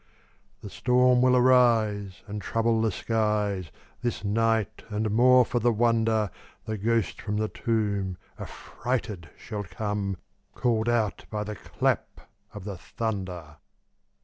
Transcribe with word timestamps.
The 0.61 0.69
storm 0.71 1.21
will 1.21 1.35
arise, 1.37 2.23
And 2.25 2.41
trouble 2.41 2.81
the 2.81 2.91
skies 2.91 3.69
This 4.01 4.23
night; 4.23 4.81
and, 4.89 5.11
more 5.11 5.45
for 5.45 5.59
the 5.59 5.71
wonder, 5.71 6.31
The 6.65 6.79
ghost 6.79 7.21
from 7.21 7.37
the 7.37 7.47
tomb 7.49 8.17
Affrighted 8.39 9.29
shall 9.37 9.63
come, 9.63 10.17
Call'd 10.55 10.89
out 10.89 11.25
by 11.29 11.43
the 11.43 11.53
clap 11.55 12.19
of 12.51 12.63
the 12.63 12.79
thunder. 12.79 13.57